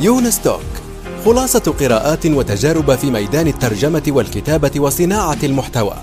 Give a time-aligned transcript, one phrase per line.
[0.00, 0.60] يونس توك
[1.24, 5.94] خلاصة قراءات وتجارب في ميدان الترجمة والكتابة وصناعة المحتوى.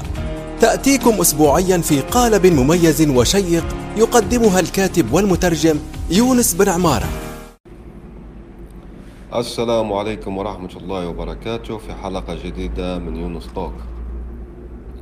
[0.62, 3.64] تأتيكم أسبوعيا في قالب مميز وشيق
[3.98, 5.80] يقدمها الكاتب والمترجم
[6.12, 7.10] يونس بن عمارة.
[9.36, 13.74] السلام عليكم ورحمة الله وبركاته في حلقة جديدة من يونس توك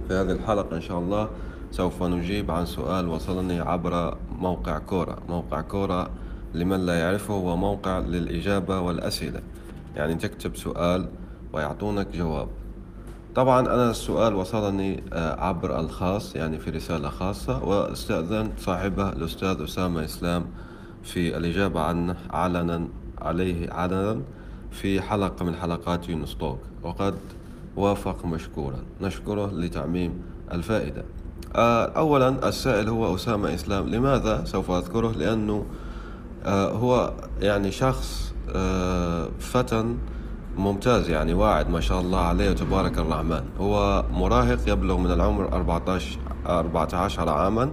[0.07, 1.29] في هذه الحلقة إن شاء الله
[1.71, 6.09] سوف نجيب عن سؤال وصلني عبر موقع كورة موقع كورة
[6.53, 9.41] لمن لا يعرفه هو موقع للإجابة والأسئلة.
[9.95, 11.07] يعني تكتب سؤال
[11.53, 12.47] ويعطونك جواب.
[13.35, 20.05] طبعا أنا السؤال وصلني آه، عبر الخاص يعني في رسالة خاصة واستأذنت صاحبه الأستاذ أسامة
[20.05, 20.45] إسلام
[21.03, 22.87] في الإجابة عنه علنا
[23.21, 24.21] عليه علنا
[24.71, 26.59] في حلقة من حلقات يونس توك.
[26.83, 27.15] وقد
[27.75, 28.79] وافق مشكورا.
[29.01, 31.03] نشكره لتعميم الفائدة.
[31.55, 33.89] آه، أولا السائل هو أسامة إسلام.
[33.89, 35.65] لماذا سوف أذكره؟ لأنه
[36.51, 39.95] هو يعني شخص آه، فتى
[40.57, 43.43] ممتاز يعني واعد ما شاء الله عليه وتبارك الرحمن.
[43.59, 47.71] هو مراهق يبلغ من العمر 14 14 عاما.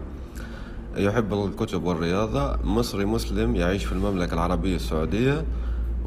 [0.96, 5.44] يحب الكتب والرياضة مصري مسلم يعيش في المملكة العربية السعودية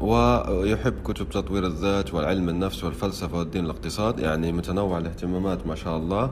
[0.00, 6.30] ويحب كتب تطوير الذات والعلم النفس والفلسفة والدين الاقتصاد يعني متنوع الاهتمامات ما شاء الله.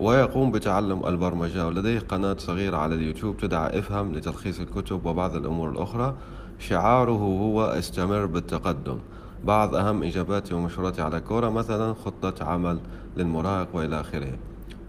[0.00, 1.66] ويقوم بتعلم البرمجة.
[1.66, 6.14] ولديه قناة صغيرة على اليوتيوب تدعى إفهم لتلخيص الكتب وبعض الأمور الأخرى.
[6.58, 8.98] شعاره هو استمر بالتقدم.
[9.44, 12.80] بعض أهم إجاباتي ومشوراتي على كورة مثلا خطة عمل
[13.16, 14.32] للمراهق وإلى آخره.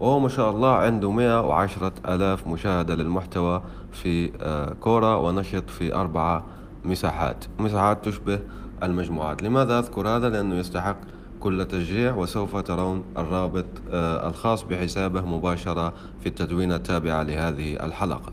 [0.00, 5.94] وهو ما شاء الله عنده مئة وعشرة ألاف مشاهدة للمحتوى في آه، كورة ونشط في
[5.94, 6.44] أربعة
[6.84, 7.44] مساحات.
[7.58, 8.38] مساحات تشبه
[8.82, 9.42] المجموعات.
[9.42, 10.96] لماذا أذكر هذا؟ لأنه يستحق
[11.42, 18.32] كل تشجيع وسوف ترون الرابط آه، الخاص بحسابه مباشرة في التدوينة التابعة لهذه الحلقة.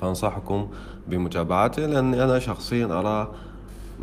[0.00, 0.68] فأنصحكم
[1.08, 3.30] بمتابعته لأني أنا شخصيا أراه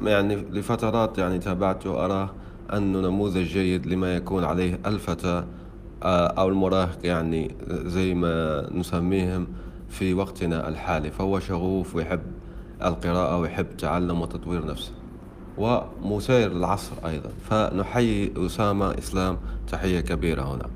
[0.04, 2.30] يعني لفترات يعني تابعته أراه
[2.74, 5.44] أنه نموذج جيد لما يكون عليه الفتى
[6.04, 9.48] آه، أو المراهق يعني زي ما نسميهم
[9.90, 11.12] في وقتنا الحالي.
[11.12, 12.22] فهو شغوف ويحب
[12.84, 14.92] القراءة ويحب تعلم وتطوير نفسه.
[15.58, 17.30] ومسير العصر أيضا.
[17.50, 19.38] فنحيي أسامة إسلام.
[19.72, 20.70] تحية كبيرة هنا.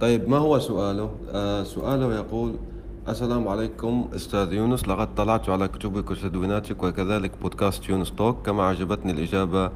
[0.00, 2.54] طيب ما هو سؤاله؟ آه سؤاله يقول
[3.08, 4.88] السلام عليكم أستاذ يونس.
[4.88, 8.46] لقد طلعت على كتبك وتدويناتك وكذلك بودكاست يونس توك.
[8.46, 9.70] كما عجبتني الإجابة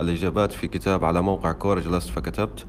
[0.00, 2.64] الإجابات في كتاب على موقع كور جلست فكتبت.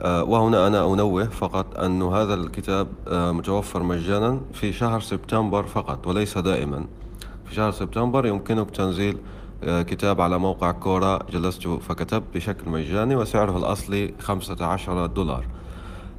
[0.00, 6.06] آه وهنا أنا أنوه فقط أن هذا الكتاب آه متوفر مجانا في شهر سبتمبر فقط
[6.06, 6.84] وليس دائما.
[7.44, 9.16] في شهر سبتمبر يمكنك تنزيل
[9.62, 15.44] كتاب على موقع كورا جلست فكتبت بشكل مجاني وسعره الأصلي خمسة عشر دولار.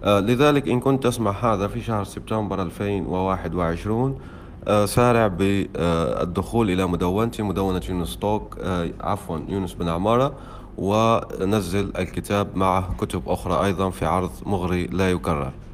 [0.04, 4.20] آه، لذلك إن كنت تسمع هذا في شهر سبتمبر 2021
[4.68, 8.58] آه، سارع بالدخول إلى مدونتي مدونة يونس توك
[9.02, 10.34] عفوا يونس بن عمارة
[10.78, 15.48] ونزل الكتاب مع كتب أخرى أيضا في عرض مغري لا يكرر.
[15.48, 15.67] آه،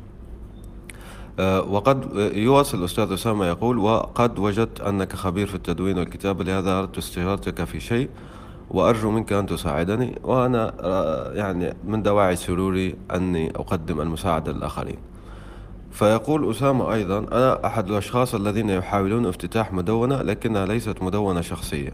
[1.39, 7.63] وقد يواصل الأستاذ أسامة يقول وقد وجدت أنك خبير في التدوين والكتابة لهذا أردت استشارتك
[7.63, 8.09] في شيء
[8.69, 14.97] وأرجو منك أن تساعدني وأنا آه، يعني من دواعي سروري أني أقدم المساعدة للآخرين.
[15.91, 21.91] فيقول أسامة أيضا أنا أحد الأشخاص الذين يحاولون افتتاح مدونة لكنها ليست مدونة شخصية.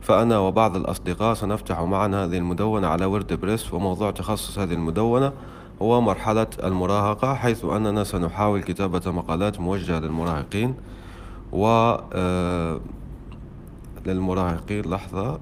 [0.00, 5.32] فأنا وبعض الأصدقاء سنفتح معا هذه المدونة على ورد بريس وموضوع تخصص هذه المدونة
[5.82, 10.74] هو مرحلة المراهقة حيث أننا سنحاول كتابة مقالات موجهة للمراهقين
[11.52, 11.66] و
[12.12, 12.80] آه،
[14.06, 15.40] للمراهقين لحظة.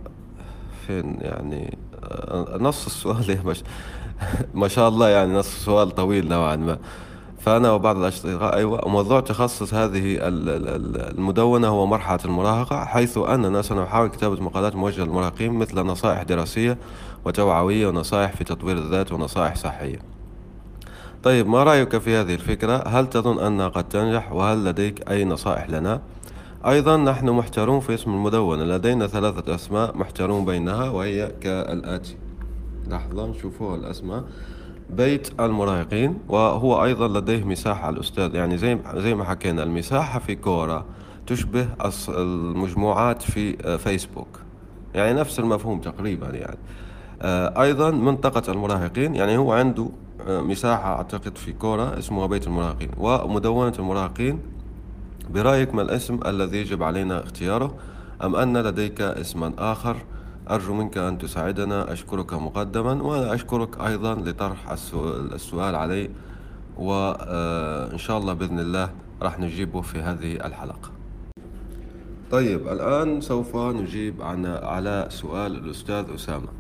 [0.87, 3.63] فين يعني؟ آه، نص السؤال مش
[4.55, 6.79] ما شاء الله يعني نص السؤال طويل نوعا ما.
[7.41, 14.43] فأنا وبعض الأصدقاء أيوة موضوع تخصص هذه المدونة هو مرحلة المراهقة حيث أننا سنحاول كتابة
[14.43, 16.79] مقالات موجهة للمراهقين مثل نصائح دراسية
[17.25, 20.18] وتوعوية ونصائح في تطوير الذات ونصائح صحية.
[21.23, 25.71] طيب ما رأيك في هذه الفكرة؟ هل تظن أنها قد تنجح؟ وهل لديك أي نصائح
[25.71, 26.01] لنا؟
[26.67, 32.17] أيضا نحن محتارون في اسم المدونة لدينا ثلاثة أسماء محتارون بينها وهي كالآتي
[32.89, 34.25] لحظة نشوفوا الأسماء
[34.91, 40.85] بيت المراهقين وهو أيضا لديه مساحة الأستاذ يعني زي زي ما حكينا المساحة في كورة
[41.27, 41.69] تشبه
[42.09, 44.41] المجموعات في فيسبوك
[44.95, 46.59] يعني نفس المفهوم تقريبا يعني
[47.23, 49.89] آه، أيضا منطقة المراهقين يعني هو عنده
[50.27, 54.41] مساحة أعتقد في كورة اسمها بيت المراهقين ومدونة المراهقين
[55.31, 57.75] برأيك ما الاسم الذي يجب علينا اختياره
[58.25, 59.97] أم أن لديك اسما آخر؟
[60.51, 64.71] أرجو منك أن تساعدنا أشكرك مقدما وأنا أشكرك أيضا لطرح
[65.33, 66.11] السؤال علي
[66.77, 68.91] وإن شاء الله بإذن الله
[69.23, 70.91] راح نجيبه في هذه الحلقة.
[72.31, 76.49] طيب الآن سوف نجيب عن على سؤال الأستاذ أسامة.
[76.49, 76.58] آه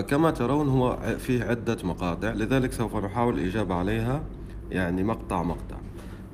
[0.00, 4.22] كما ترون هو فيه عدة مقاطع لذلك سوف نحاول الإجابة عليها
[4.70, 5.76] يعني مقطع مقطع.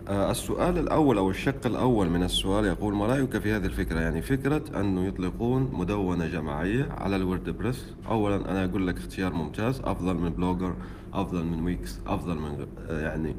[0.08, 4.23] آه السؤال الأول أو الشق الأول من السؤال يقول ما رأيك في هذه الفكرة؟ يعني
[4.23, 10.14] فكرة أنه يطلقون مدونة جماعية على ال WordPress أولا أنا أقول لك اختيار ممتاز أفضل
[10.14, 10.75] من Blogger
[11.14, 13.37] أفضل من Wix أفضل من آه يعني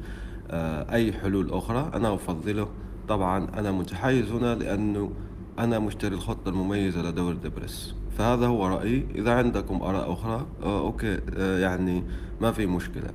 [0.50, 1.90] آه أي حلول أخرى.
[1.94, 2.68] أنا أفضله.
[3.08, 5.10] طبعا أنا متحيز هنا لأنه
[5.58, 9.06] أنا مشتري الخطة المميزة لدى WordPress فهذا هو رأيي.
[9.14, 12.04] إذا عندكم آراء أخرى آه okay آه يعني
[12.40, 13.10] ما في مشكلة.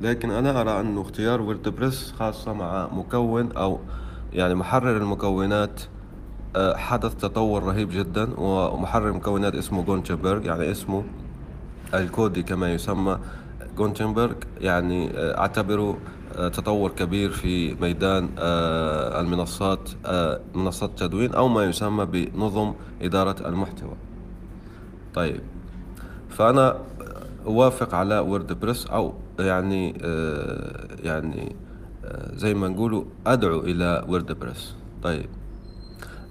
[0.00, 3.78] لكن أنا أرى أنه اختيار WordPress خاصة مع مكون أو
[4.32, 5.80] يعني محرر المكونات
[6.56, 11.04] آه، حدث تطور رهيب جدا ومحرر المكونات اسمه Gutenberg يعني اسمه
[11.94, 13.18] الكودي كما يسمى
[13.76, 15.98] Gutenberg يعني آه، أعتبره
[16.34, 18.28] تطور كبير في ميدان
[19.20, 19.90] المنصات
[20.54, 23.96] منصات التدوين أو ما يسمى بنظم إدارة المحتوى.
[25.14, 25.40] طيب
[26.30, 26.76] فأنا
[27.46, 31.56] أوافق على WordPress أو يعني آه يعني
[32.04, 35.26] آه زي ما نقولوا أدعو إلى WordPress طيب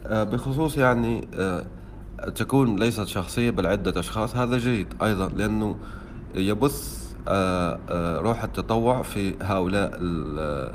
[0.06, 1.66] آه بخصوص يعني آه
[2.36, 5.76] تكون ليست شخصية بل عدة أشخاص هذا جيد أيضا لأنه
[6.36, 7.07] يبث آه آه
[8.22, 9.92] روح التطوع في هؤلاء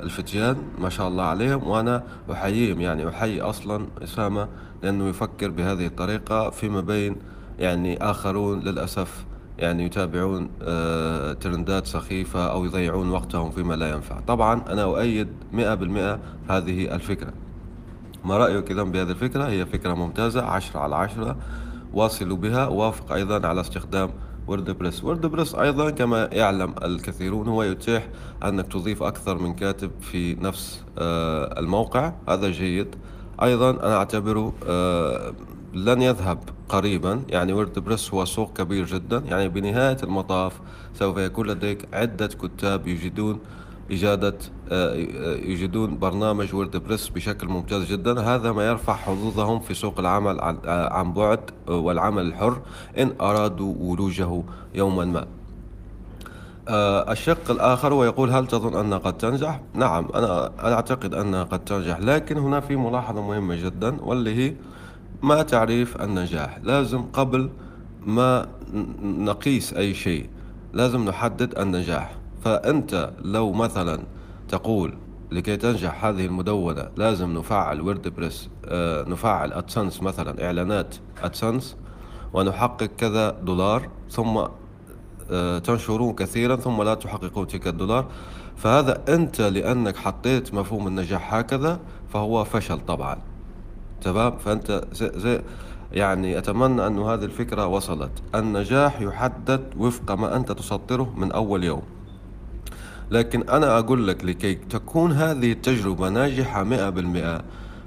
[0.03, 1.67] الفتيان ما شاء الله عليهم.
[1.67, 4.47] وأنا أحييهم يعني أحيي أصلا أسامة
[4.83, 7.15] لأنه يفكر بهذه الطريقة فيما بين
[7.59, 9.25] يعني آخرون للأسف
[9.59, 14.19] يعني يتابعون آه، ترندات سخيفة أو يضيعون وقتهم فيما لا ينفع.
[14.19, 17.33] طبعا أنا أؤيد مئة بالمئة هذه الفكرة.
[18.25, 21.37] ما رأيك إذا بهذه الفكرة؟ هي فكرة ممتازة عشرة على عشرة
[21.93, 22.67] واصلوا بها.
[22.67, 24.09] وافق أيضا على استخدام
[24.47, 25.03] ووردبريس.
[25.03, 28.07] ووردبريس أيضا كما يعلم الكثيرون هو يتيح
[28.43, 32.13] أنك تضيف أكثر من كاتب في نفس آه، الموقع.
[32.29, 32.95] هذا جيد.
[33.43, 35.33] أيضا أنا أعتبره آه،
[35.73, 37.23] لن يذهب قريبا.
[37.29, 39.23] يعني ووردبريس هو سوق كبير جدا.
[39.25, 40.59] يعني بنهاية المطاف
[40.93, 43.39] سوف يكون لديك عدة كتاب يجدون
[43.91, 44.37] إجادة
[44.71, 44.93] آه،
[45.35, 48.21] يجدون برنامج ووردبريس بشكل ممتاز جدا.
[48.21, 52.61] هذا ما يرفع حظوظهم في سوق العمل عن بعد والعمل الحر
[52.97, 54.43] إن أرادوا ولوجه
[54.75, 55.25] يوما ما.
[56.67, 61.99] آه، الشق الآخر ويقول هل تظن أنها قد تنجح؟ نعم أنا أعتقد أنها قد تنجح
[61.99, 64.55] لكن هنا في ملاحظة مهمة جدا واللي هي
[65.21, 66.59] ما تعريف النجاح.
[66.63, 67.49] لازم قبل
[68.05, 68.47] ما
[69.03, 70.29] نقيس أي شيء
[70.73, 72.15] لازم نحدد النجاح.
[72.43, 74.03] فأنت لو مثلا
[74.47, 74.93] تقول
[75.31, 81.77] لكي تنجح هذه المدونة لازم نفعل ووردبريس آه نفعل أدسنس مثلا إعلانات أدسنس
[82.33, 84.43] ونحقق كذا دولار ثم
[85.31, 88.05] آه تنشرون كثيرا ثم لا تحققون تلك الدولار.
[88.55, 91.79] فهذا أنت لأنك حطيت مفهوم النجاح هكذا
[92.13, 93.17] فهو فشل طبعا.
[94.01, 95.41] تمام؟ فأنت زي, زي
[95.91, 98.11] يعني أتمنى أن هذه الفكرة وصلت.
[98.35, 101.81] النجاح يحدد وفق ما أنت تسطره من أول يوم.
[103.11, 107.41] لكن أنا أقول لك لكي تكون هذه التجربة ناجحة مئة بالمئة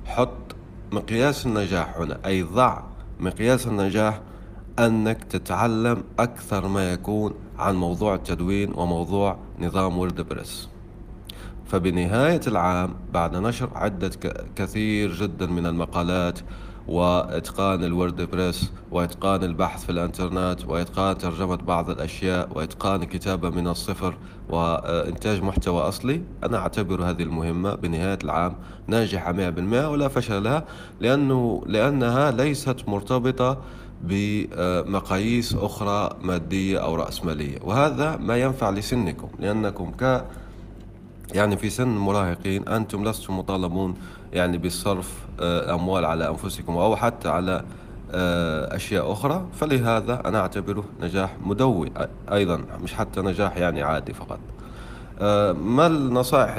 [0.04, 0.56] حط
[0.92, 2.82] مقياس النجاح هنا أي ضع
[3.20, 4.20] مقياس النجاح
[4.78, 10.68] أنك تتعلم أكثر ما يكون عن موضوع التدوين وموضوع نظام ووردبريس
[11.66, 14.10] فبنهاية العام بعد نشر عدة
[14.56, 16.38] كثير جدا من المقالات
[16.88, 24.16] وإتقان الوردبريس وإتقان البحث في الإنترنت وإتقان ترجمة بعض الأشياء وإتقان الكتابة من الصفر
[24.48, 26.22] وإنتاج محتوى أصلي.
[26.44, 29.36] أنا أعتبر هذه المهمة بنهاية العام ناجحة 100%
[29.86, 30.64] ولا فشل لها
[31.00, 33.58] لأنه لأنها ليست مرتبطة
[34.02, 37.58] بمقاييس أخرى مادية أو رأسمالية.
[37.62, 40.24] وهذا ما ينفع لسنكم لأنكم ك
[41.34, 43.94] يعني في سن المراهقين أنتم لستم مطالبون
[44.36, 47.64] يعني بصرف آه، أموال على أنفسكم أو حتى على
[48.12, 51.93] آه، أشياء أخرى فلهذا أنا أعتبره نجاح مدوي
[52.32, 54.38] أيضا مش حتى نجاح يعني عادي فقط
[55.20, 56.56] آه، ما النصائح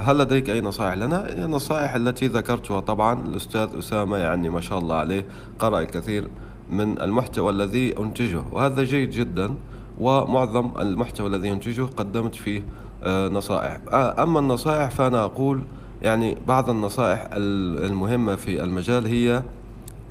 [0.00, 4.96] هل لديك أي نصائح لنا؟ النصائح التي ذكرتها طبعا الأستاذ أسامة يعني ما شاء الله
[4.96, 5.26] عليه
[5.58, 6.28] قرأ الكثير
[6.70, 9.54] من المحتوى الذي أنتجه وهذا جيد جدا
[9.98, 12.62] ومعظم المحتوى الذي أنتجه قدمت فيه
[13.06, 15.62] نصائح أما النصائح فأنا أقول
[16.02, 19.42] يعني بعض النصائح المهمة في المجال هي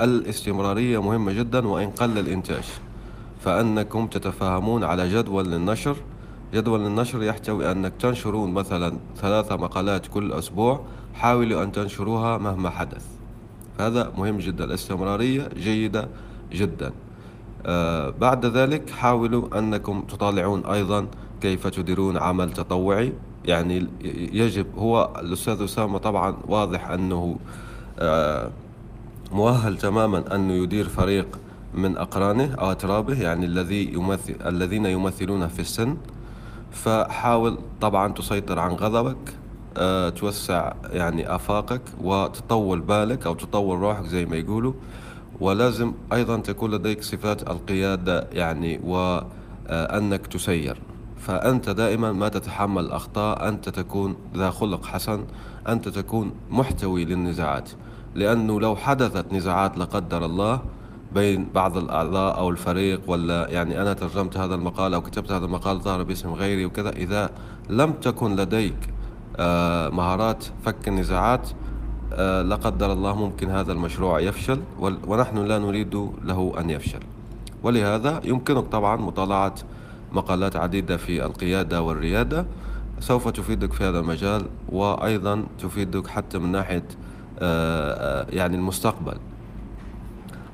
[0.01, 2.63] الاستمرارية مهمة جدا وإن قل الإنتاج.
[3.39, 5.95] فأنكم تتفاهمون على جدول للنشر
[6.53, 10.81] جدول النشر يحتوي أنك تنشرون مثلا ثلاثة مقالات كل أسبوع.
[11.13, 13.05] حاولوا أن تنشروها مهما حدث.
[13.79, 14.63] هذا مهم جدا.
[14.63, 16.07] الاستمرارية جيدة
[16.51, 16.91] جدا.
[17.65, 21.07] آه بعد ذلك حاولوا أنكم تطالعون أيضا
[21.41, 23.13] كيف تديرون عمل تطوعي.
[23.47, 23.87] يعني
[24.33, 27.37] يجب هو الأستاذ أسامة طبعا واضح أنه
[27.99, 28.49] آه،
[29.31, 31.39] مؤهل تماما أنه يدير فريق
[31.73, 35.97] من أقرانه أو أترابه يعني الذي يمثل الذين يمثلونه في السن.
[36.71, 39.17] فحاول طبعا تسيطر عن غضبك
[39.77, 44.73] أه توسع يعني آفاقك وتطول بالك أو تطول روحك زي ما يقولوا.
[45.39, 50.77] ولازم أيضا تكون لديك صفات القيادة يعني وأنك تسير.
[51.27, 55.25] فأنت دائما ما تتحمل الأخطاء أنت تكون ذا خلق حسن
[55.67, 57.69] أنت تكون محتوي للنزاعات.
[58.15, 60.61] لأنه لو حدثت نزاعات لا قدر الله
[61.13, 65.81] بين بعض الأعضاء أو الفريق ولا يعني أنا ترجمت هذا المقال أو كتبت هذا المقال
[65.81, 67.29] ظهر باسم غيري وكذا إذا
[67.69, 68.77] لم تكن لديك
[69.37, 71.49] آه، مهارات فك النزاعات
[72.13, 76.99] آه، لا قدر الله ممكن هذا المشروع يفشل ونحن لا نريد له أن يفشل.
[77.63, 79.55] ولهذا يمكنك طبعا مطالعة
[80.17, 82.45] مقالات عديدة في القيادة والريادة.
[82.99, 86.83] سوف تفيدك في هذا المجال وأيضا تفيدك حتى من ناحية
[87.39, 89.17] آه، يعني المستقبل.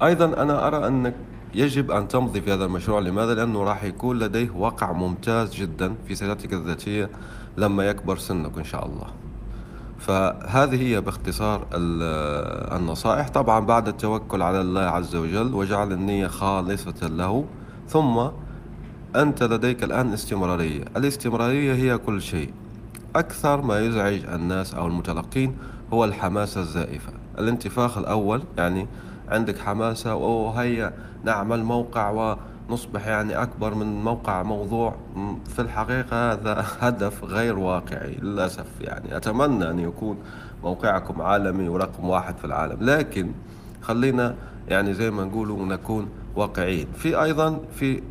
[0.03, 1.15] أيضا أنا أرى أنك
[1.55, 3.00] يجب أن تمضي في هذا المشروع.
[3.00, 7.10] لماذا؟ لأنه راح يكون لديه وقع ممتاز جدا في سيرتك الذاتية
[7.58, 9.08] لما يكبر سنك إن شاء الله.
[10.00, 11.67] فهذه هي باختصار
[12.77, 13.29] النصائح.
[13.29, 17.46] طبعا بعد التوكل على الله عز وجل وجعل النية خالصة له
[17.88, 18.27] ثم
[19.15, 20.84] أنت لديك الآن استمرارية.
[20.98, 22.53] الاستمرارية هي كل شيء.
[23.15, 25.58] أكثر ما يزعج الناس أو المتلقين
[25.93, 27.13] هو الحماسة الزائفة.
[27.39, 28.88] الانتفاخ الأول يعني
[29.29, 30.93] عندك حماسة وهيا
[31.24, 32.38] نعمل موقع
[32.70, 34.96] ونصبح يعني أكبر من موقع موضوع.
[35.48, 39.17] في الحقيقة هذا هدف غير واقعي للأسف يعني.
[39.17, 40.17] أتمنى أن يكون
[40.63, 42.77] موقعكم عالمي ورقم واحد في العالم.
[42.82, 43.32] لكن
[43.82, 44.36] خلينا
[44.67, 46.88] يعني زي ما نقولوا نكون واقعيين.
[46.98, 48.01] في أيضا في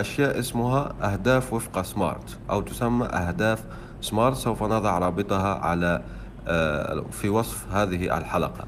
[0.00, 3.64] أشياء اسمها أهداف وفق سمارت أو تسمى أهداف
[4.00, 6.02] سمارت سوف نضع رابطها على
[6.48, 8.64] آه، في وصف هذه الحلقة.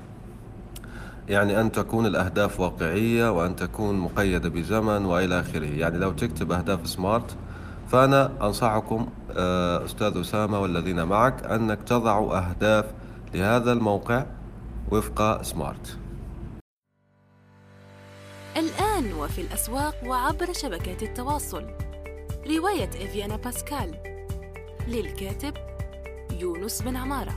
[1.29, 5.67] يعني أن تكون الأهداف واقعية وأن تكون مقيدة بزمن وإلى آخره.
[5.67, 7.37] يعني لو تكتب أهداف سمارت
[7.89, 12.85] فأنا أنصحكم آه، أستاذ أسامة والذين معك أنك تضعوا أهداف
[13.35, 14.25] لهذا الموقع
[14.91, 15.99] وفق سمارت
[18.57, 21.65] الآن وفي الأسواق وعبر شبكات التواصل.
[22.47, 23.95] رواية إفيانا باسكال.
[24.89, 25.55] للكاتب
[26.41, 27.35] يونس بن عمارة.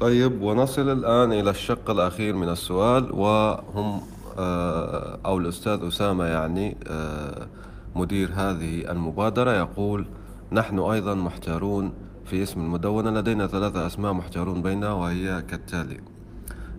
[0.00, 4.00] طيب ونصل الآن إلى الشق الأخير من السؤال وهم
[4.38, 7.48] آه، أو الأستاذ أسامة يعني آه،
[7.94, 10.06] مدير هذه المبادرة يقول
[10.52, 16.00] نحن أيضا محتارون في اسم المدونة لدينا ثلاثة أسماء محتارون بينها وهي كالتالي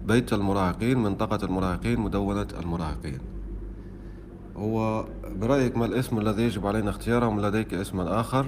[0.06, 3.20] بيت المراهقين منطقة المراهقين مدونة المراهقين.
[4.58, 8.46] هو برأيك ما الاسم الذي يجب علينا اختياره أم لديك اسما آخر؟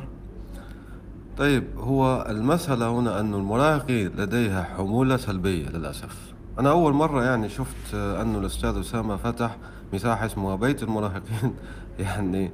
[1.37, 6.33] طيب هو المسألة هنا أن المراهقين لديها حمولة سلبية للأسف.
[6.59, 9.57] أنا أول مرة يعني شفت أنه الأستاذ أسامة فتح
[9.93, 11.53] مساحة اسمها بيت المراهقين.
[11.99, 12.51] يعني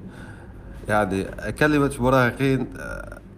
[0.89, 2.67] يعني كلمة مراهقين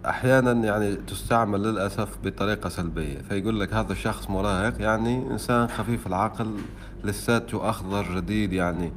[0.08, 6.56] أحيانا يعني تستعمل للأسف بطريقة سلبية فيقول لك هذا الشخص مراهق يعني إنسان خفيف العقل
[7.04, 8.92] لساته أخضر جديد يعني.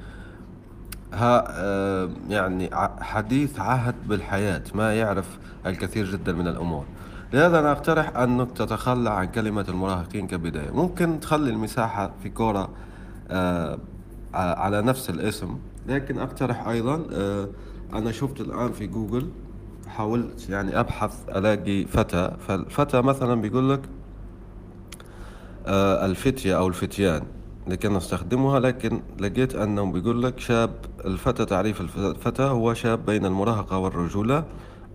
[1.13, 6.85] ها آه، يعني حديث عهد بالحياة ما يعرف الكثير جدا من الأمور.
[7.33, 10.71] لهذا أنا أقترح أنك تتخلى عن كلمة المراهقين كبداية.
[10.71, 12.69] ممكن تخلي المساحة في كورة
[13.31, 13.79] آه،
[14.33, 17.47] على نفس الاسم لكن أقترح أيضا آه،
[17.93, 19.29] أنا شفت الآن في جوجل
[19.97, 23.81] حاولت يعني أبحث ألاقي فتى فالفتى مثلا بيقول لك
[26.09, 27.23] الفتية أو الفتيان
[27.67, 30.71] لكي نستخدمها لكن لقيت أنه بيقول لك شاب
[31.05, 34.43] الفتى تعريف الفتى هو شاب بين المراهقة والرجولة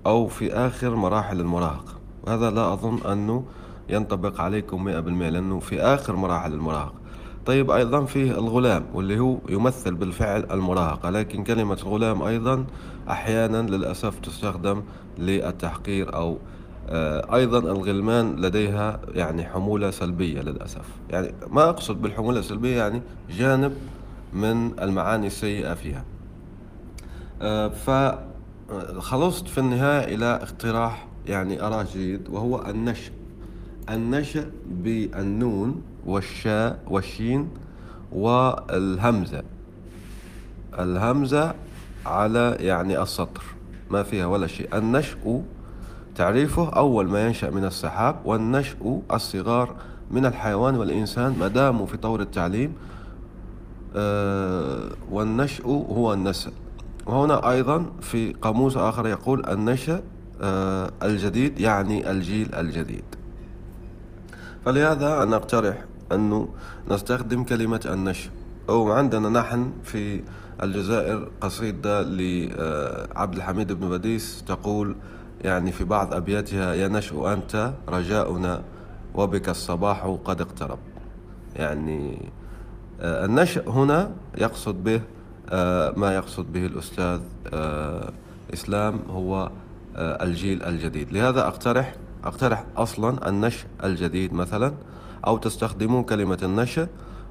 [0.06, 1.94] أو في آخر مراحل المراهقة.
[2.22, 3.44] وهذا لا أظن أنه
[3.88, 7.01] ينطبق عليكم مئة بالمئة لأنه في آخر مراحل المراهقة.
[7.46, 12.64] طيب أيضا فيه الغلام واللي هو يمثل بالفعل المراهقة لكن كلمة غلام أيضا
[13.10, 14.82] أحيانا للأسف تستخدم
[15.18, 16.38] للتحقير أو
[16.88, 20.84] آه، أيضا الغلمان لديها يعني حمولة سلبية للأسف.
[21.10, 23.72] يعني ما أقصد بالحمولة السلبية يعني جانب
[24.32, 26.04] من المعاني السيئة فيها.
[27.42, 33.12] آه، فخلصت في النهاية إلى اقتراح يعني أراه جيد وهو النشأ.
[33.90, 37.48] النشأ بالنون والشاء والشين
[38.12, 39.42] والهمزة.
[40.78, 41.54] الهمزة
[42.06, 43.42] على يعني السطر.
[43.90, 44.78] ما فيها ولا شيء.
[44.78, 45.42] النشأ
[46.16, 49.74] تعريفه أول ما ينشأ من السحاب والنشأ الصغار
[50.10, 52.72] من الحيوان والإنسان ما داموا في طور التعليم
[53.96, 56.52] آه، والنشأ هو النسل.
[57.06, 60.02] وهنا أيضا في قاموس آخر يقول النشأ
[60.42, 63.04] آه، الجديد يعني الجيل الجديد.
[64.64, 66.48] فلهذا أنا أقترح أنه
[66.90, 68.30] نستخدم كلمة النشء
[68.68, 70.22] أو عندنا نحن في
[70.62, 74.96] الجزائر قصيدة لعبد الحميد بن بديس تقول
[75.44, 78.62] يعني في بعض أبياتها يا نشأ أنت رجاؤنا
[79.14, 80.78] وبك الصباح قد اقترب.
[81.56, 82.30] يعني
[83.00, 85.00] آه، النشأ هنا يقصد به
[85.50, 87.20] آه، ما يقصد به الأستاذ
[87.52, 88.12] آه،
[88.52, 89.50] إسلام هو
[89.96, 91.12] الجيل الجديد.
[91.12, 94.72] لهذا أقترح أقترح أصلا النشأ الجديد مثلا.
[95.26, 96.88] أو تستخدمون كلمة النشأ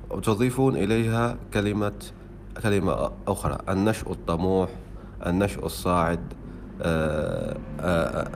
[0.09, 1.91] وتضيفون إليها كلمة
[2.63, 3.57] كلمة أخرى.
[3.69, 4.69] النشء الطموح
[5.25, 6.19] النشء الصاعد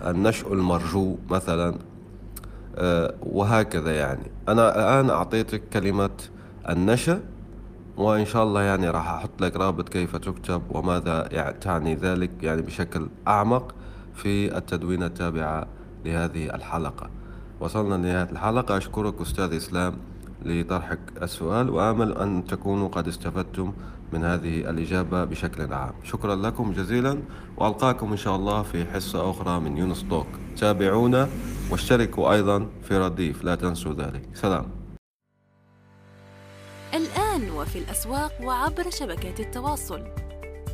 [0.09, 1.75] النشء المرجو مثلا
[3.23, 4.31] وهكذا يعني.
[4.49, 6.09] أنا الآن أعطيتك كلمة
[6.69, 7.19] النشأ
[7.97, 12.61] وإن شاء الله يعني راح أحط لك رابط كيف تكتب وماذا يعني تعني ذلك يعني
[12.61, 13.75] بشكل أعمق
[14.13, 15.67] في التدوينة التابعة
[16.05, 17.09] لهذه الحلقة.
[17.59, 18.77] وصلنا لنهاية الحلقة.
[18.77, 19.97] أشكرك أستاذ إسلام
[20.45, 23.73] لطرحك السؤال وآمل أن تكونوا قد استفدتم
[24.13, 25.93] من هذه الإجابة بشكل عام.
[26.03, 27.21] شكرا لكم جزيلا
[27.57, 30.27] وألقاكم إن شاء الله في حصة أخرى من يونس توك.
[30.57, 31.29] تابعونا
[31.71, 34.29] واشتركوا أيضا في رديف لا تنسوا ذلك.
[34.33, 34.65] سلام.
[36.93, 40.03] الآن وفي الأسواق وعبر شبكات التواصل.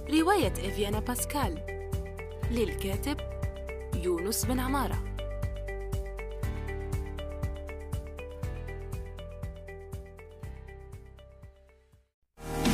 [0.09, 1.57] رواية إفيانا باسكال
[2.51, 3.17] للكاتب
[4.03, 5.11] يونس بن عمارة.